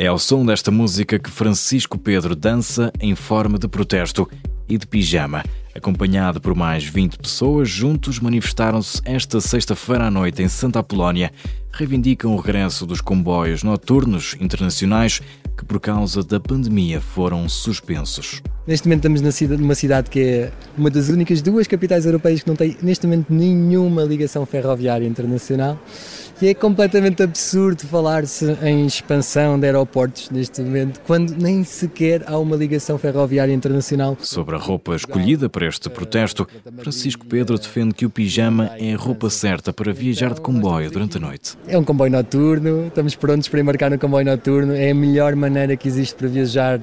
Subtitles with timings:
[0.00, 4.26] É ao som desta música que Francisco Pedro dança em forma de protesto
[4.66, 5.44] e de pijama.
[5.74, 11.30] Acompanhado por mais 20 pessoas, juntos manifestaram-se esta sexta-feira à noite em Santa Apolónia.
[11.70, 15.20] Reivindicam o regresso dos comboios noturnos internacionais
[15.54, 18.40] que, por causa da pandemia, foram suspensos.
[18.66, 22.48] Neste momento estamos cidade, numa cidade que é uma das únicas duas capitais europeias que
[22.48, 25.78] não tem neste momento nenhuma ligação ferroviária internacional
[26.42, 32.38] e é completamente absurdo falar-se em expansão de aeroportos neste momento quando nem sequer há
[32.38, 34.16] uma ligação ferroviária internacional.
[34.20, 36.48] Sobre a roupa escolhida para este protesto,
[36.78, 41.18] Francisco Pedro defende que o pijama é a roupa certa para viajar de comboio durante
[41.18, 41.58] a noite.
[41.68, 45.76] É um comboio noturno, estamos prontos para embarcar no comboio noturno, é a melhor maneira
[45.76, 46.80] que existe para viajar,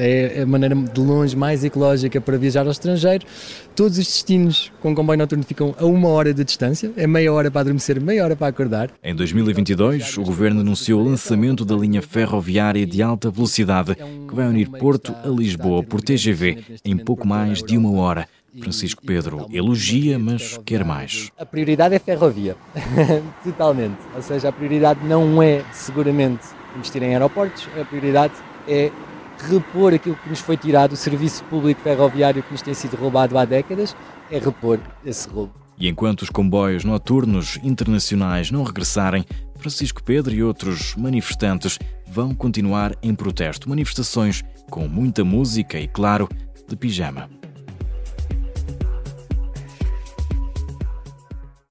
[0.00, 3.24] é a maneira de longe mais ecológica para viajar ao estrangeiro.
[3.76, 7.48] Todos os destinos com comboio noturno ficam a uma hora de distância, é meia hora
[7.48, 8.87] para adormecer, meia hora para acordar.
[9.02, 14.46] Em 2022, o governo anunciou o lançamento da linha ferroviária de alta velocidade que vai
[14.46, 18.28] unir Porto a Lisboa por TGV em pouco mais de uma hora.
[18.60, 21.30] Francisco Pedro elogia, mas quer mais.
[21.38, 22.56] A prioridade é ferrovia,
[23.44, 23.98] totalmente.
[24.14, 26.46] Ou seja, a prioridade não é seguramente
[26.76, 28.34] investir em aeroportos, a prioridade
[28.66, 28.90] é
[29.38, 33.38] repor aquilo que nos foi tirado, o serviço público ferroviário que nos tem sido roubado
[33.38, 33.94] há décadas,
[34.30, 35.67] é repor esse roubo.
[35.80, 39.24] E enquanto os comboios noturnos internacionais não regressarem,
[39.58, 43.68] Francisco Pedro e outros manifestantes vão continuar em protesto.
[43.68, 46.28] Manifestações com muita música e, claro,
[46.68, 47.37] de pijama.